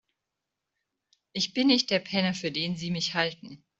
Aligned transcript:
Ich 1.31 1.53
bin 1.53 1.67
nicht 1.67 1.91
der 1.91 1.99
Penner, 1.99 2.33
für 2.33 2.51
den 2.51 2.75
Sie 2.75 2.89
mich 2.89 3.13
halten. 3.13 3.63